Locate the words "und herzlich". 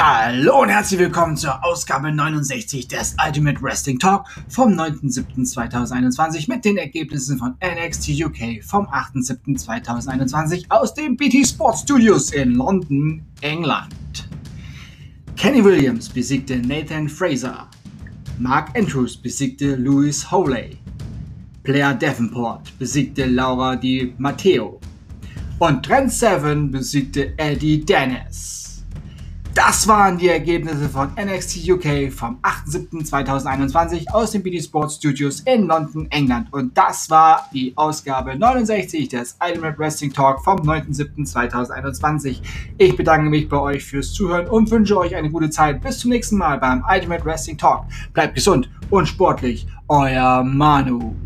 0.62-1.00